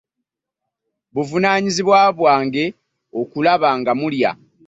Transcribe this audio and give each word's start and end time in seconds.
Buvunaanyizibwa 1.13 1.99
bwange 2.17 2.63
okulaba 3.21 3.69
nga 3.79 3.91
mulya. 3.99 4.31